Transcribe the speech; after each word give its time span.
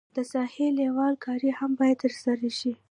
د 0.15 0.17
ساحې 0.33 0.67
لیول 0.79 1.13
کاري 1.25 1.51
هم 1.59 1.71
باید 1.79 1.97
ترسره 2.03 2.49
شي 2.59 2.71